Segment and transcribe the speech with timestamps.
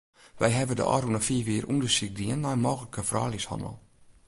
[0.39, 3.77] Wy hawwe de ôfrûne fiif jier ûndersyk dien nei mooglike frouljushannel.